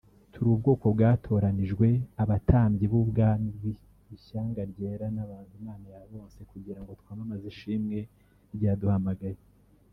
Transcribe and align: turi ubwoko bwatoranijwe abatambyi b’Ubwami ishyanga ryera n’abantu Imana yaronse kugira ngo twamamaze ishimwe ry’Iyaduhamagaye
turi 0.31 0.47
ubwoko 0.53 0.85
bwatoranijwe 0.95 1.87
abatambyi 2.23 2.85
b’Ubwami 2.91 3.51
ishyanga 4.15 4.61
ryera 4.71 5.05
n’abantu 5.15 5.51
Imana 5.61 5.85
yaronse 5.93 6.39
kugira 6.51 6.79
ngo 6.81 6.91
twamamaze 7.01 7.45
ishimwe 7.53 7.97
ry’Iyaduhamagaye 8.53 9.39